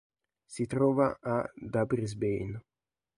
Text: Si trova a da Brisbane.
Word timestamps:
Si 0.53 0.65
trova 0.65 1.19
a 1.21 1.35
da 1.53 1.85
Brisbane. 1.85 2.59